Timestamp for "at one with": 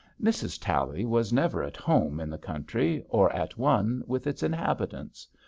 3.33-4.25